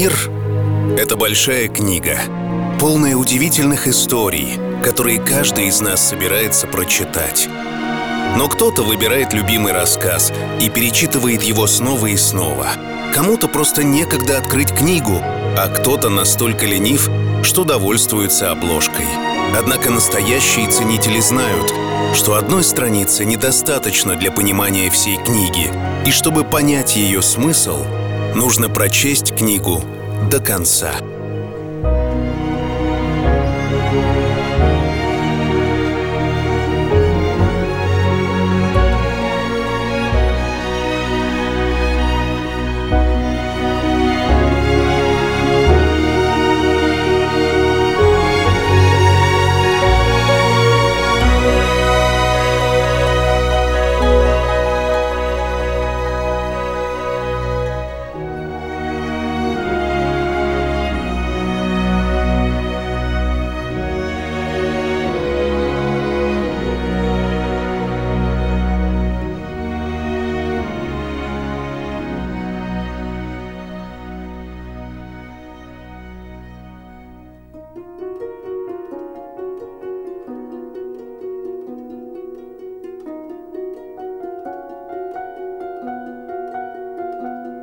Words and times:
Мир— 0.00 0.30
это 0.98 1.14
большая 1.14 1.68
книга, 1.68 2.20
полная 2.80 3.16
удивительных 3.16 3.86
историй, 3.86 4.58
которые 4.82 5.20
каждый 5.20 5.66
из 5.66 5.82
нас 5.82 6.08
собирается 6.08 6.66
прочитать. 6.66 7.50
Но 8.34 8.48
кто-то 8.48 8.82
выбирает 8.82 9.34
любимый 9.34 9.74
рассказ 9.74 10.32
и 10.58 10.70
перечитывает 10.70 11.42
его 11.42 11.66
снова 11.66 12.06
и 12.06 12.16
снова. 12.16 12.68
Кому-то 13.14 13.46
просто 13.46 13.84
некогда 13.84 14.38
открыть 14.38 14.74
книгу, 14.74 15.20
а 15.20 15.68
кто-то 15.68 16.08
настолько 16.08 16.64
ленив, 16.64 17.10
что 17.42 17.64
довольствуется 17.64 18.52
обложкой. 18.52 19.08
Однако 19.54 19.90
настоящие 19.90 20.70
ценители 20.70 21.20
знают, 21.20 21.74
что 22.14 22.36
одной 22.36 22.64
страницы 22.64 23.26
недостаточно 23.26 24.16
для 24.16 24.32
понимания 24.32 24.88
всей 24.88 25.18
книги, 25.18 25.70
и 26.06 26.10
чтобы 26.10 26.44
понять 26.44 26.96
ее 26.96 27.20
смысл, 27.20 27.84
нужно 28.34 28.68
прочесть 28.68 29.34
книгу 29.36 29.82
до 30.30 30.40
конца. 30.40 30.92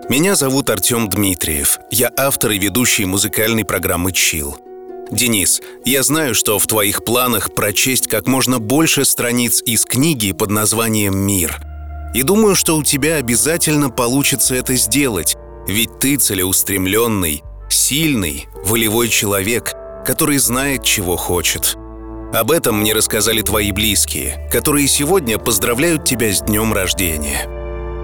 Меня 0.09 0.35
зовут 0.35 0.69
Артем 0.69 1.09
Дмитриев. 1.09 1.79
Я 1.91 2.09
автор 2.15 2.51
и 2.51 2.57
ведущий 2.57 3.03
музыкальной 3.03 3.65
программы 3.65 4.13
«Чил». 4.13 4.57
Денис, 5.11 5.61
я 5.83 6.01
знаю, 6.01 6.33
что 6.33 6.59
в 6.59 6.65
твоих 6.65 7.03
планах 7.03 7.53
прочесть 7.53 8.07
как 8.07 8.25
можно 8.25 8.59
больше 8.59 9.03
страниц 9.03 9.61
из 9.65 9.83
книги 9.83 10.31
под 10.31 10.49
названием 10.49 11.17
«Мир». 11.17 11.59
И 12.13 12.23
думаю, 12.23 12.55
что 12.55 12.77
у 12.77 12.83
тебя 12.83 13.15
обязательно 13.15 13.89
получится 13.89 14.55
это 14.55 14.75
сделать, 14.75 15.35
ведь 15.67 15.99
ты 15.99 16.15
целеустремленный, 16.15 17.43
сильный, 17.69 18.47
волевой 18.63 19.09
человек, 19.09 19.73
который 20.05 20.37
знает, 20.37 20.85
чего 20.85 21.17
хочет. 21.17 21.75
Об 22.33 22.51
этом 22.51 22.79
мне 22.79 22.93
рассказали 22.93 23.41
твои 23.41 23.73
близкие, 23.73 24.49
которые 24.53 24.87
сегодня 24.87 25.37
поздравляют 25.37 26.05
тебя 26.05 26.31
с 26.31 26.41
днем 26.41 26.71
рождения. 26.71 27.56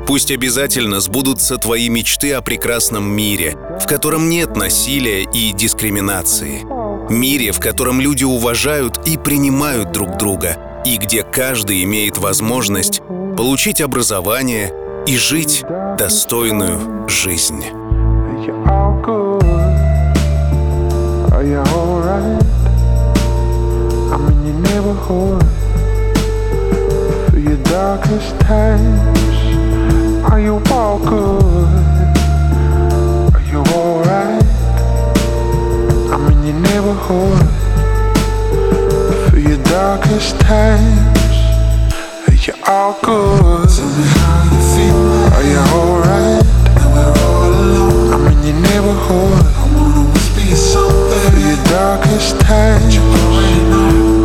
Пусть 0.06 0.32
обязательно 0.32 1.00
сбудутся 1.00 1.58
твои 1.58 1.88
мечты 1.90 2.34
о 2.34 2.42
прекрасном 2.42 3.10
мире, 3.10 3.58
в 3.80 3.88
котором 3.88 4.30
нет 4.30 4.56
насилия 4.56 5.24
и 5.24 5.54
дискриминации. 5.54 6.64
Мире, 7.12 7.52
в 7.52 7.60
котором 7.60 8.02
люди 8.02 8.24
уважают 8.24 9.08
и 9.08 9.18
принимают 9.18 9.92
друг 9.92 10.18
друга, 10.18 10.58
и 10.86 10.98
где 10.98 11.24
каждый 11.24 11.84
имеет 11.84 12.18
возможность 12.18 13.02
получить 13.38 13.82
образование 13.82 14.74
и 15.08 15.18
жить 15.18 15.64
достойную 15.98 17.08
жизнь. 17.08 17.64
darkest 27.74 28.40
times 28.42 29.33
you 30.44 30.62
all 30.72 31.00
good? 31.00 31.70
Are 33.34 33.44
you 33.50 33.60
alright? 33.80 34.44
I'm 36.12 36.30
in 36.34 36.44
your 36.44 36.60
neighborhood 36.60 37.48
For 39.30 39.40
your 39.40 39.64
darkest 39.64 40.38
times 40.42 41.38
Are 42.28 42.34
you 42.34 42.54
all 42.68 43.00
good? 43.02 43.70
Tell 43.70 43.88
me 43.88 44.04
how 44.20 44.44
you 44.52 44.60
feel 44.74 45.02
Are 45.32 45.46
you 45.48 45.62
alright? 45.80 46.46
Now 46.76 46.88
we're 46.94 47.14
all 47.24 47.48
alone 47.48 48.14
I'm 48.14 48.28
in 48.34 48.44
your 48.44 48.60
neighborhood 48.68 49.46
I 49.48 49.72
wanna 49.74 50.12
whisper 50.12 50.42
you 50.42 50.58
something 50.58 51.22
For 51.32 51.40
your 51.40 51.64
darkest 51.72 52.42
times 52.42 52.98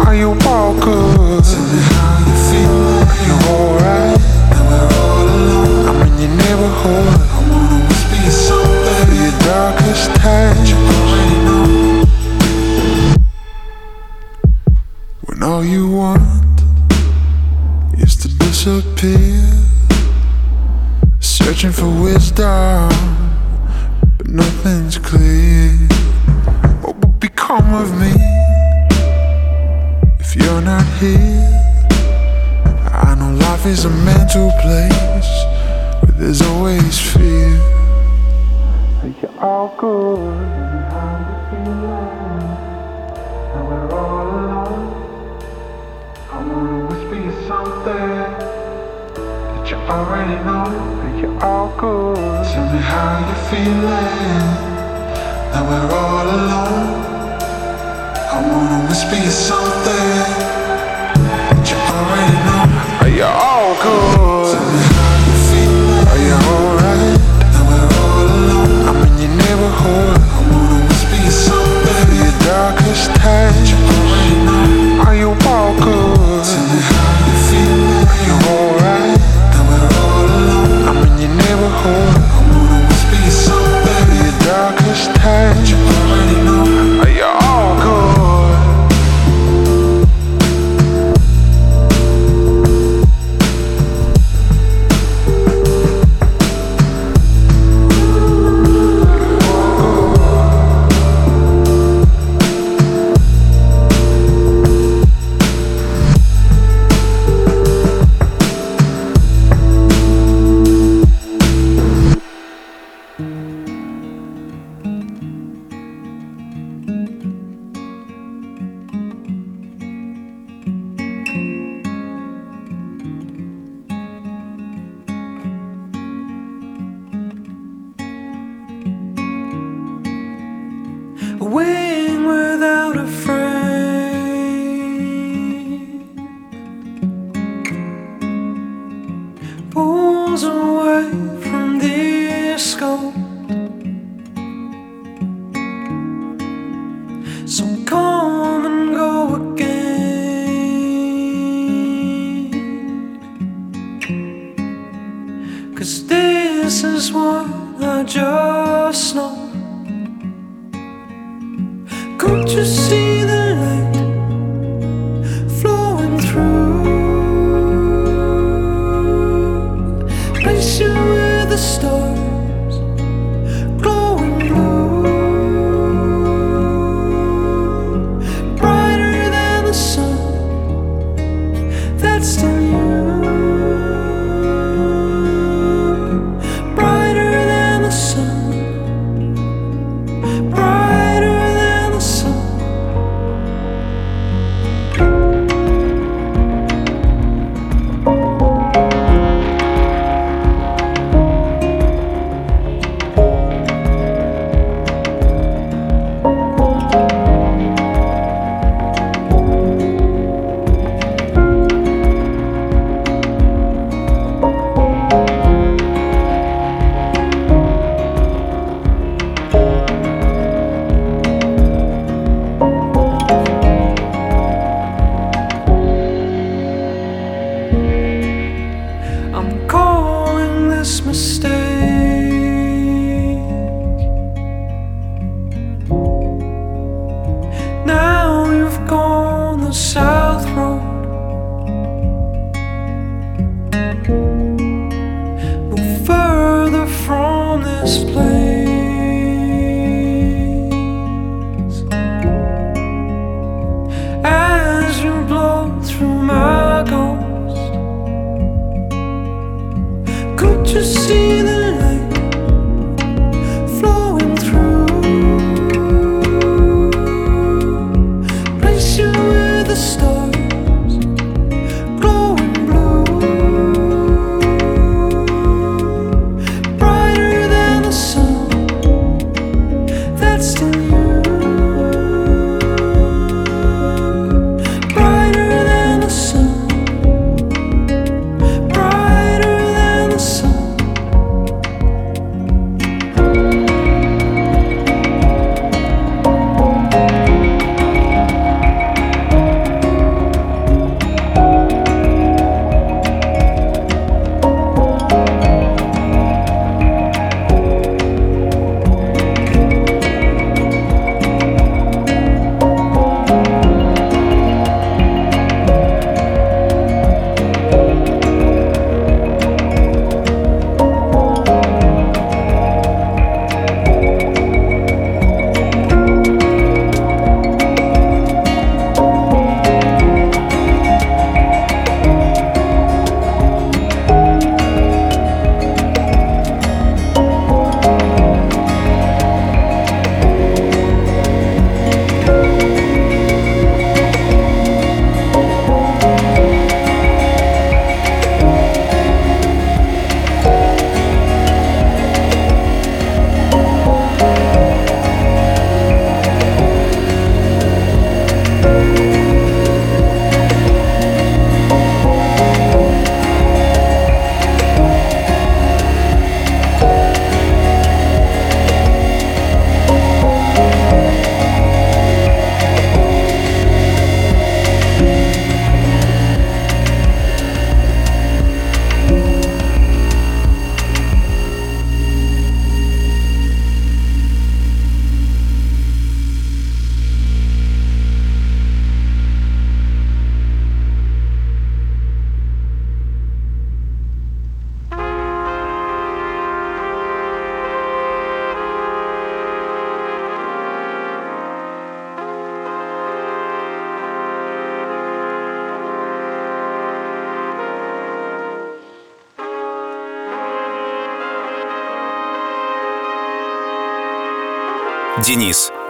Are 0.05 0.17
you 0.17 0.31
all 0.49 0.75
good? 0.75 1.45
Tell 1.45 1.63
me 1.63 1.81
how 1.95 2.19
you 2.27 2.35
feel 2.51 2.77
Are 3.07 3.23
you 3.29 3.37
alright? 3.55 4.08
home. 6.79 7.18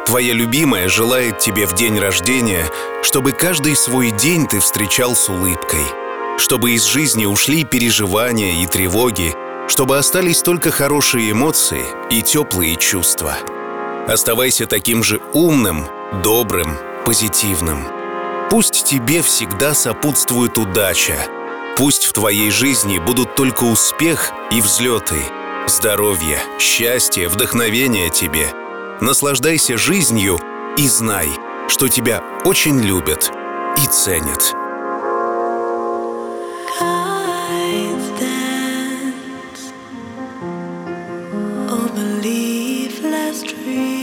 Твоя 0.09 0.33
любимая 0.33 0.89
желает 0.89 1.39
тебе 1.39 1.67
в 1.67 1.75
день 1.75 1.99
рождения, 1.99 2.65
чтобы 3.03 3.33
каждый 3.33 3.77
свой 3.77 4.11
день 4.11 4.47
ты 4.47 4.59
встречал 4.59 5.15
с 5.15 5.29
улыбкой, 5.29 5.85
чтобы 6.39 6.71
из 6.71 6.85
жизни 6.85 7.27
ушли 7.27 7.63
переживания 7.63 8.63
и 8.63 8.67
тревоги, 8.67 9.35
чтобы 9.69 9.99
остались 9.99 10.41
только 10.41 10.71
хорошие 10.71 11.33
эмоции 11.33 11.85
и 12.09 12.23
теплые 12.23 12.77
чувства. 12.77 13.37
Оставайся 14.09 14.67
таким 14.67 15.03
же 15.03 15.21
умным, 15.35 15.87
добрым, 16.25 16.79
позитивным. 17.05 17.87
Пусть 18.49 18.85
тебе 18.85 19.21
всегда 19.21 19.75
сопутствует 19.75 20.57
удача. 20.57 21.19
Пусть 21.77 22.07
в 22.07 22.15
твоей 22.15 22.51
жизни 22.51 22.99
будут 22.99 23.35
только 23.35 23.65
успех 23.65 24.33
и 24.51 24.63
взлеты, 24.63 25.21
здоровье, 25.67 26.39
счастье, 26.59 27.29
вдохновение 27.29 28.09
тебе. 28.09 28.55
Наслаждайся 29.01 29.79
жизнью 29.79 30.41
и 30.77 30.89
знай, 30.89 31.29
что 31.69 31.87
тебя 31.87 32.21
очень 32.45 32.81
любят 32.81 33.31
и 33.77 33.87
ценят. 33.87 34.57
Feel 43.69 43.89
so 43.89 43.93
sad. 43.93 43.98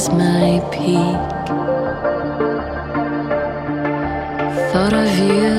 As 0.00 0.08
my 0.08 0.52
peak. 0.72 1.20
Thought 4.72 4.94
of 4.94 5.12
you 5.18 5.49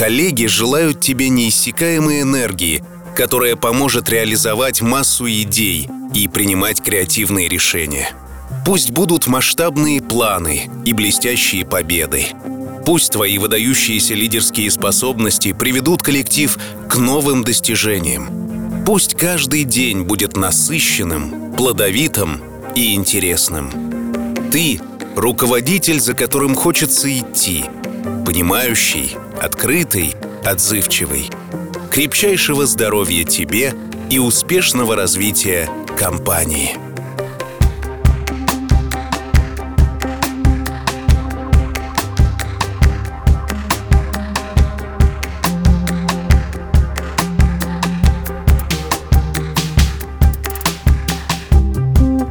Коллеги 0.00 0.46
желают 0.46 1.02
тебе 1.02 1.28
неиссякаемой 1.28 2.22
энергии, 2.22 2.82
которая 3.14 3.54
поможет 3.54 4.08
реализовать 4.08 4.80
массу 4.80 5.28
идей 5.28 5.90
и 6.14 6.26
принимать 6.26 6.82
креативные 6.82 7.50
решения. 7.50 8.08
Пусть 8.64 8.92
будут 8.92 9.26
масштабные 9.26 10.00
планы 10.00 10.70
и 10.86 10.94
блестящие 10.94 11.66
победы. 11.66 12.28
Пусть 12.86 13.12
твои 13.12 13.36
выдающиеся 13.36 14.14
лидерские 14.14 14.70
способности 14.70 15.52
приведут 15.52 16.02
коллектив 16.02 16.56
к 16.88 16.96
новым 16.96 17.44
достижениям. 17.44 18.82
Пусть 18.86 19.18
каждый 19.18 19.64
день 19.64 20.04
будет 20.04 20.34
насыщенным, 20.34 21.52
плодовитым 21.58 22.40
и 22.74 22.94
интересным. 22.94 23.70
Ты— 24.50 24.80
руководитель, 25.14 26.00
за 26.00 26.14
которым 26.14 26.54
хочется 26.54 27.06
идти, 27.18 27.64
понимающий, 28.24 29.14
открытый, 29.40 30.14
отзывчивый. 30.44 31.30
Крепчайшего 31.90 32.66
здоровья 32.66 33.24
тебе 33.24 33.74
и 34.10 34.18
успешного 34.18 34.94
развития 34.94 35.68
компании. 35.98 36.76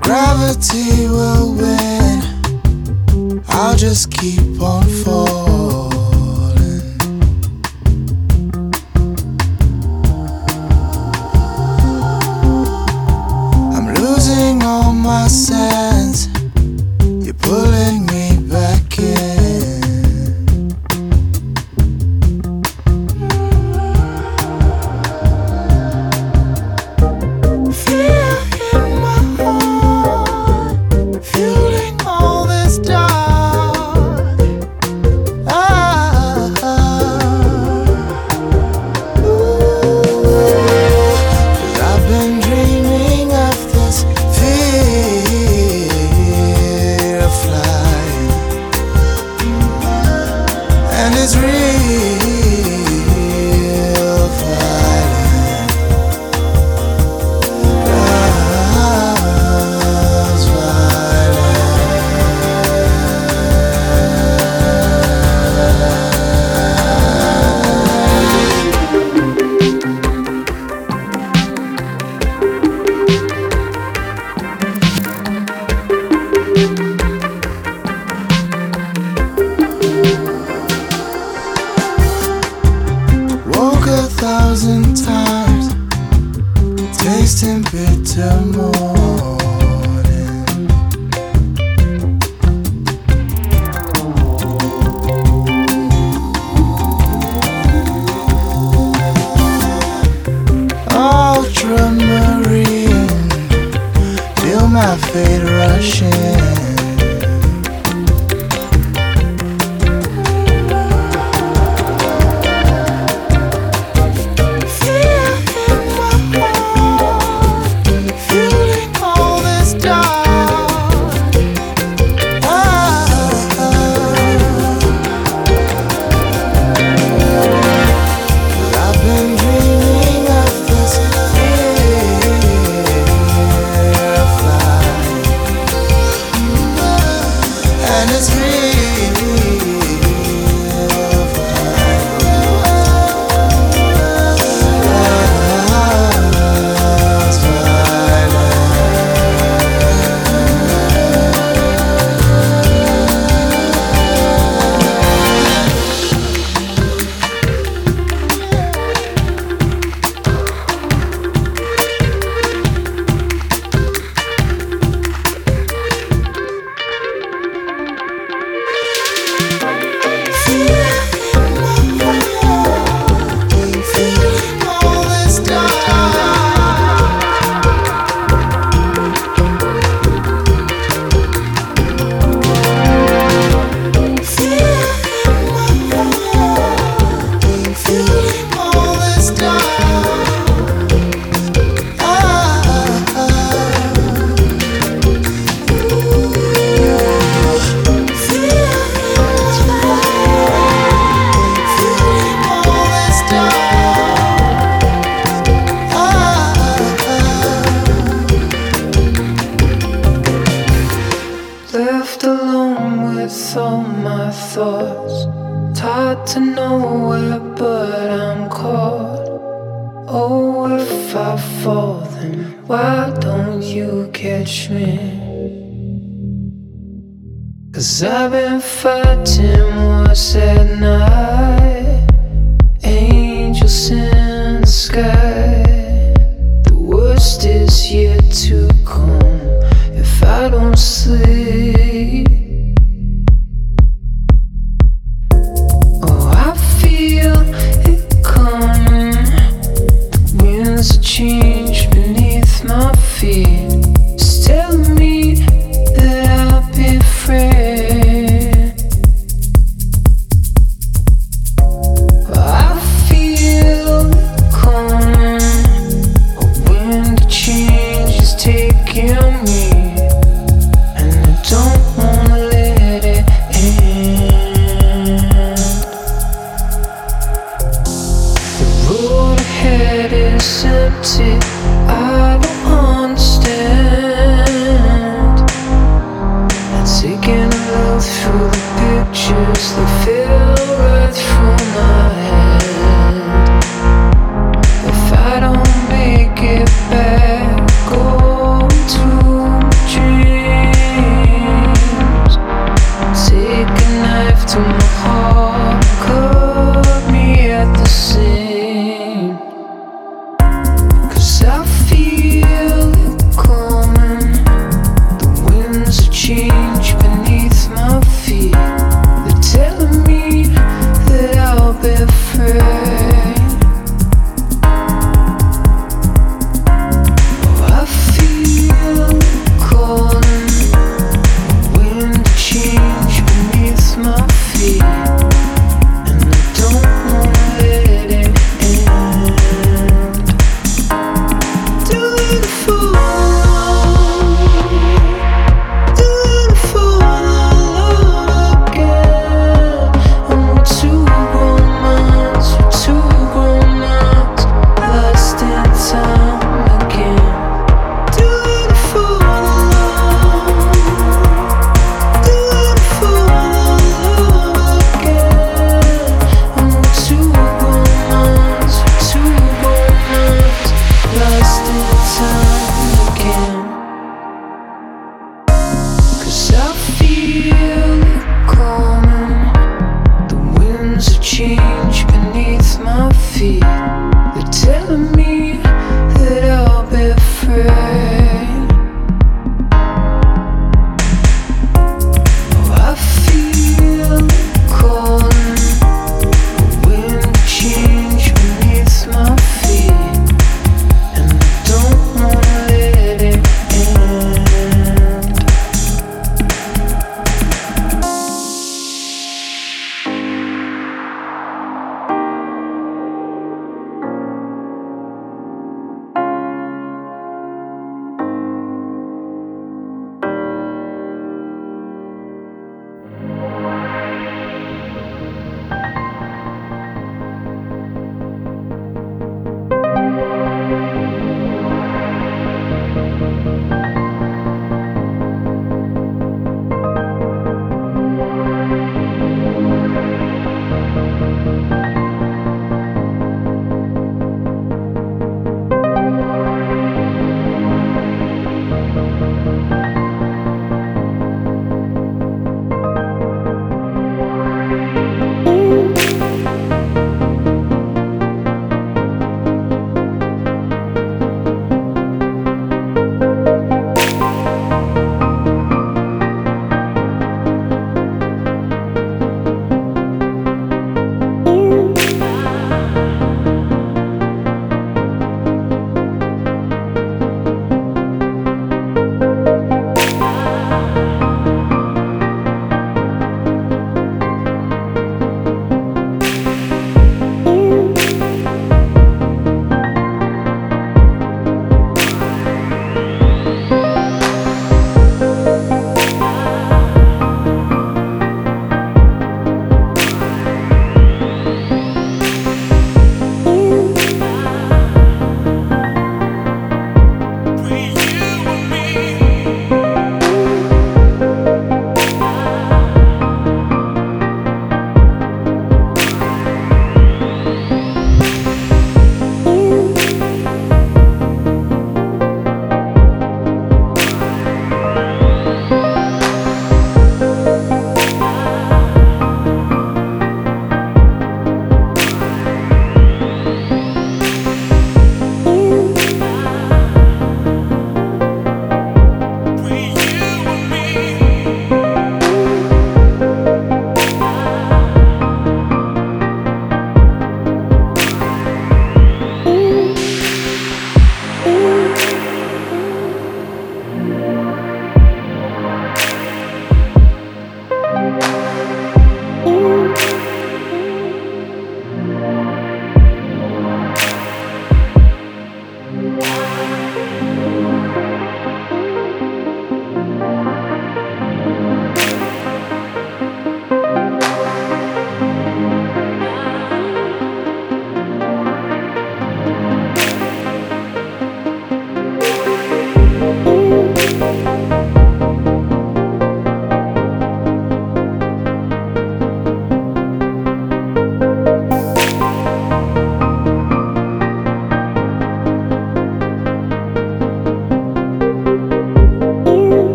Gravity 0.00 1.08
will 1.08 1.54
win. 1.54 3.42
I'll 3.48 3.76
just 3.76 4.10
keep 4.10 4.60
on 4.60 4.84
falling. 5.02 5.33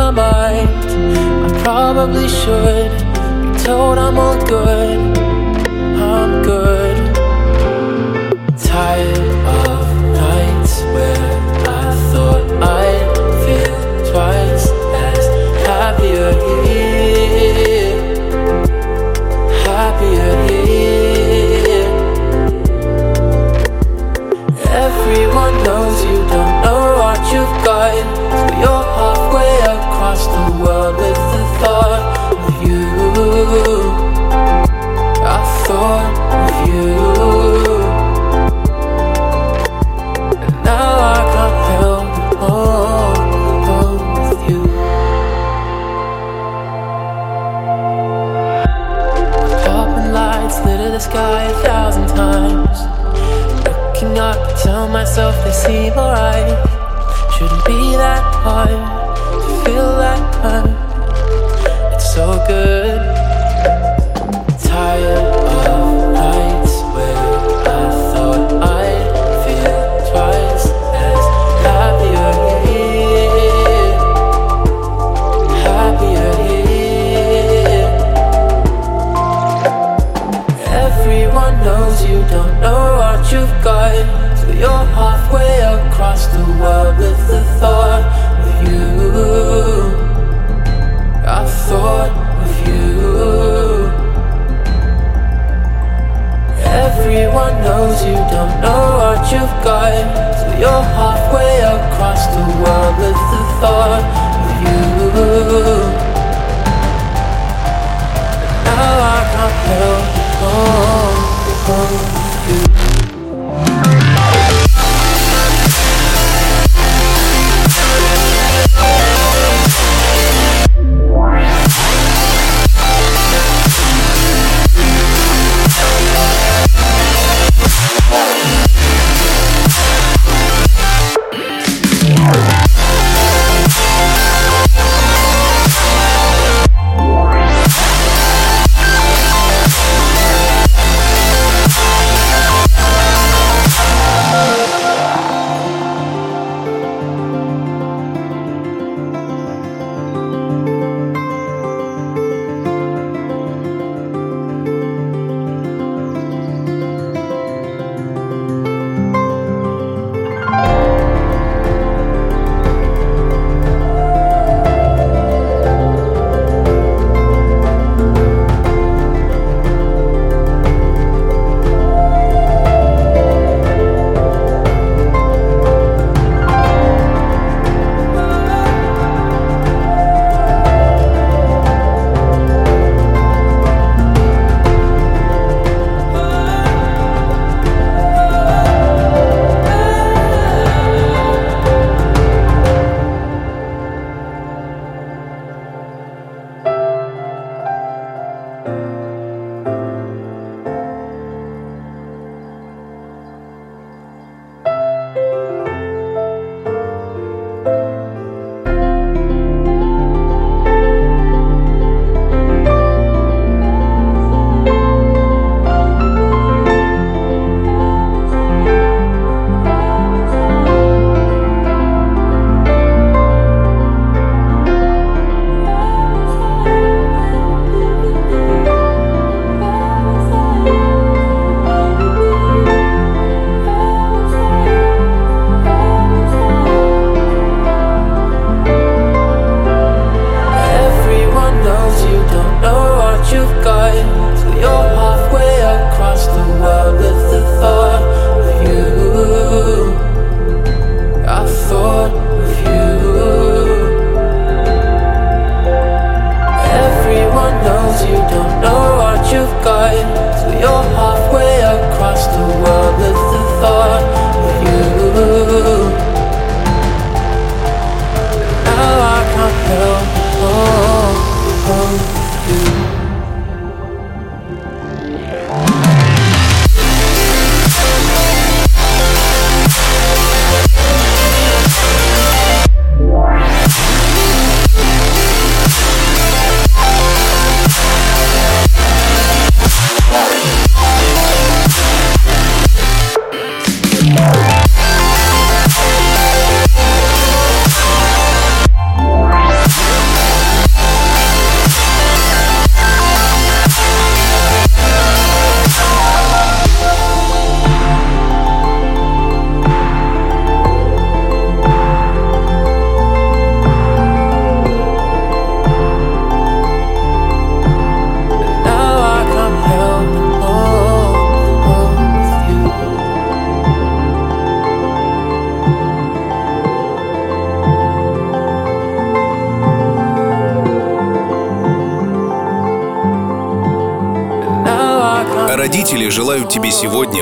my 0.00 0.10
mind. 0.10 0.70
I 1.46 1.62
probably 1.62 2.26
should 2.26 2.90
be 3.52 3.64
told 3.64 3.98
I'm 3.98 4.18
all 4.18 4.38
good. 4.46 4.98
I'm 6.10 6.42
good. 6.42 6.69
myself, 55.00 55.34
they 55.44 55.50
seem 55.50 55.94
alright. 55.94 56.58
Shouldn't 57.32 57.64
be 57.64 57.96
that 57.96 58.22
hard. 58.44 58.89
don't 98.40 98.60
know 98.62 98.96
what 98.96 99.32
you've 99.32 99.56
got. 99.62 99.92
So 100.40 100.46
you're 100.58 100.84
halfway 100.96 101.60
across 101.60 102.26
the 102.28 102.44
world 102.62 102.96
with 102.96 103.20
the 103.32 103.42
thought. 103.60 104.19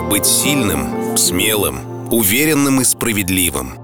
Быть 0.08 0.26
сильным, 0.26 1.16
смелым, 1.16 2.12
уверенным 2.12 2.80
и 2.80 2.84
справедливым. 2.84 3.74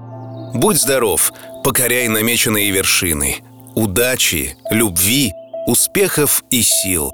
Будь 0.55 0.81
здоров, 0.81 1.31
покоряй 1.63 2.07
намеченные 2.07 2.71
вершины. 2.71 3.37
Удачи, 3.75 4.57
любви, 4.71 5.33
успехов 5.67 6.43
и 6.49 6.63
сил. 6.63 7.11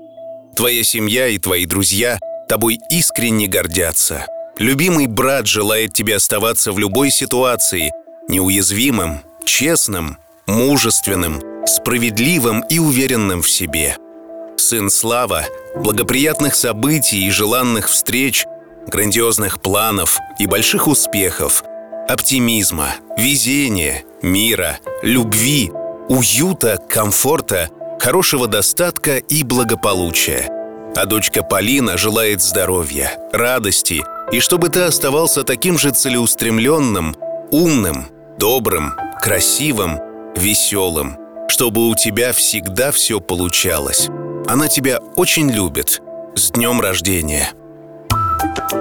Твоя 0.55 0.83
семья 0.83 1.27
и 1.27 1.37
твои 1.37 1.65
друзья 1.65 2.19
тобой 2.47 2.79
искренне 2.89 3.47
гордятся. 3.47 4.27
Любимый 4.57 5.07
брат 5.07 5.47
желает 5.47 5.93
тебе 5.93 6.15
оставаться 6.15 6.71
в 6.71 6.79
любой 6.79 7.09
ситуации 7.09 7.91
неуязвимым, 8.29 9.21
честным, 9.45 10.17
мужественным, 10.45 11.41
справедливым 11.65 12.61
и 12.69 12.79
уверенным 12.79 13.41
в 13.41 13.49
себе. 13.49 13.97
Сын 14.57 14.89
Слава, 14.89 15.45
благоприятных 15.75 16.55
событий 16.55 17.25
и 17.25 17.31
желанных 17.31 17.89
встреч, 17.89 18.45
грандиозных 18.87 19.61
планов 19.61 20.17
и 20.39 20.47
больших 20.47 20.87
успехов, 20.87 21.63
оптимизма, 22.07 22.95
везения, 23.17 24.03
мира, 24.21 24.79
любви, 25.01 25.71
уюта, 26.09 26.79
комфорта, 26.89 27.69
хорошего 27.99 28.47
достатка 28.47 29.17
и 29.17 29.43
благополучия. 29.43 30.49
А 30.95 31.05
дочка 31.05 31.41
Полина 31.41 31.97
желает 31.97 32.41
здоровья, 32.41 33.17
радости 33.31 34.03
и 34.31 34.39
чтобы 34.39 34.69
ты 34.69 34.81
оставался 34.81 35.43
таким 35.43 35.77
же 35.77 35.91
целеустремленным, 35.91 37.15
умным, 37.51 38.07
добрым, 38.37 38.93
красивым, 39.21 39.99
веселым, 40.35 41.17
чтобы 41.49 41.89
у 41.89 41.95
тебя 41.95 42.33
всегда 42.33 42.91
все 42.91 43.19
получалось. 43.19 44.09
Она 44.47 44.67
тебя 44.67 44.99
очень 45.15 45.51
любит. 45.51 46.01
С 46.35 46.51
днем 46.51 46.81
рождения! 46.81 47.51
you 48.43 48.80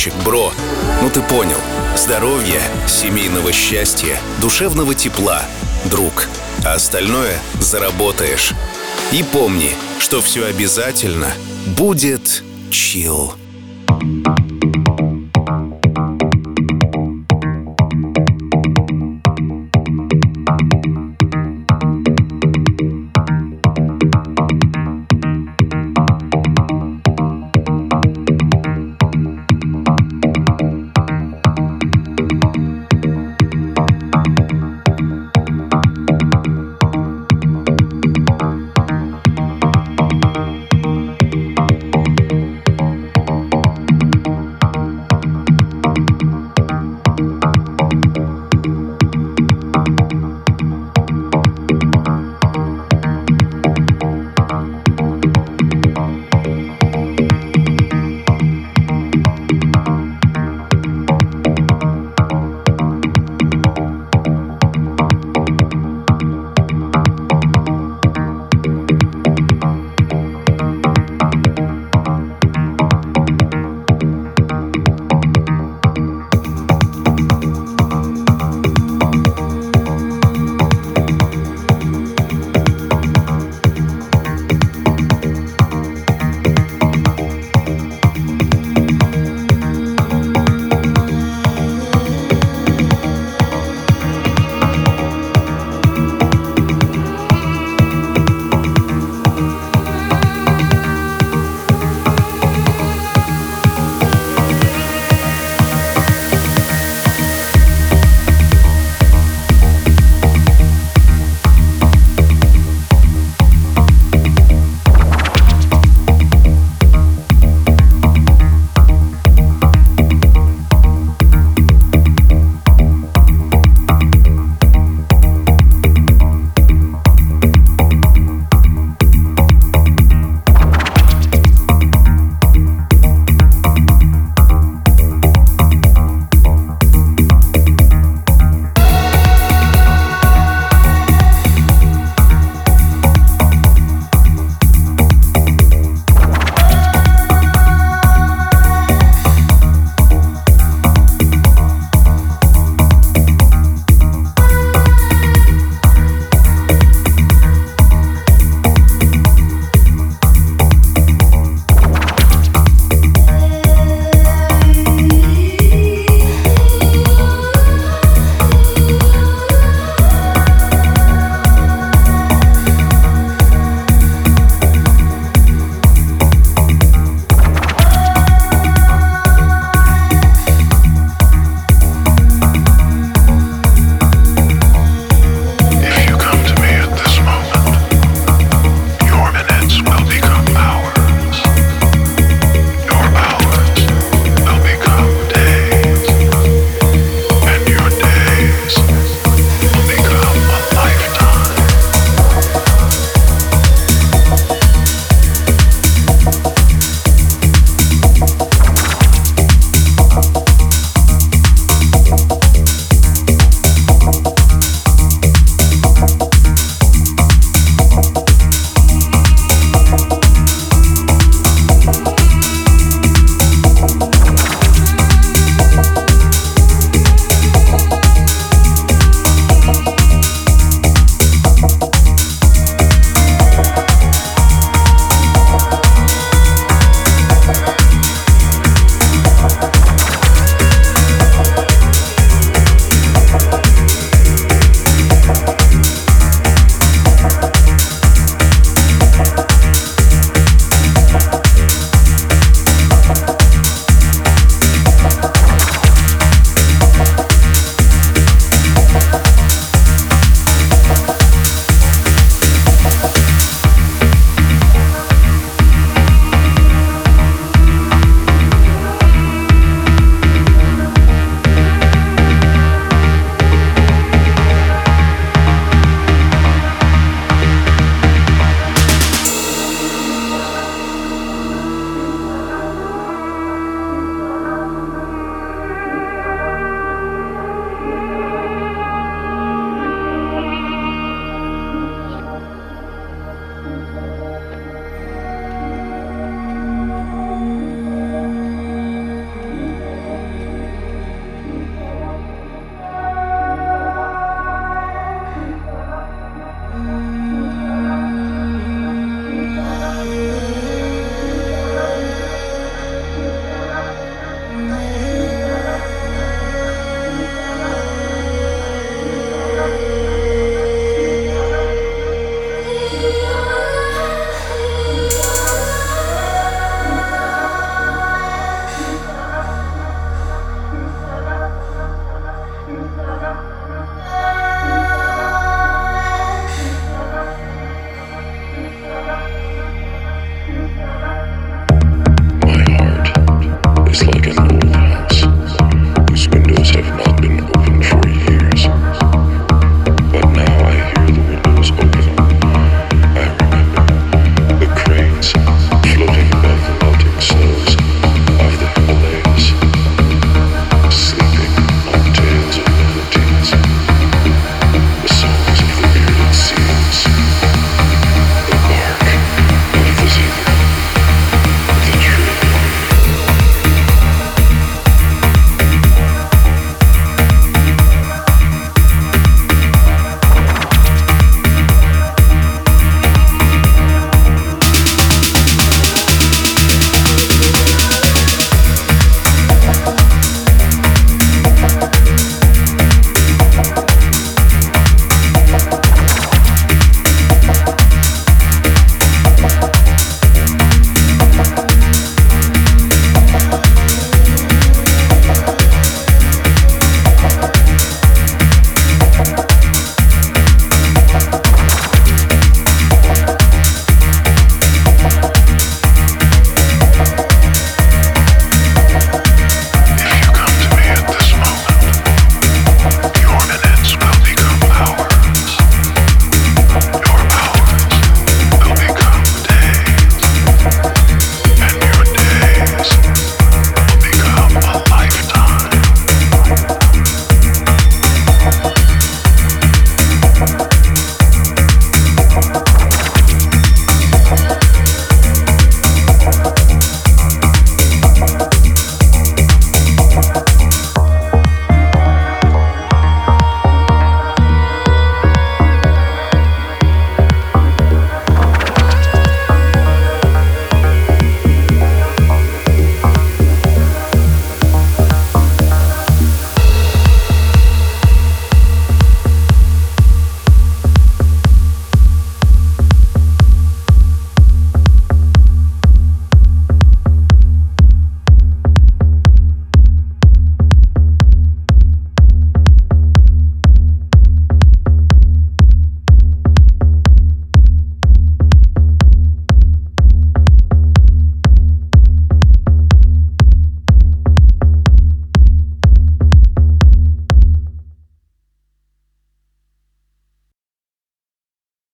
Денчик, 0.00 0.14
бро, 0.24 0.50
ну 1.02 1.10
ты 1.10 1.20
понял. 1.20 1.58
Здоровья, 1.94 2.62
семейного 2.88 3.52
счастья, 3.52 4.18
душевного 4.40 4.94
тепла, 4.94 5.42
друг. 5.84 6.26
А 6.64 6.72
остальное 6.72 7.38
заработаешь. 7.60 8.54
И 9.12 9.22
помни, 9.22 9.72
что 9.98 10.22
все 10.22 10.46
обязательно 10.46 11.30
будет 11.76 12.42
чил. 12.70 13.34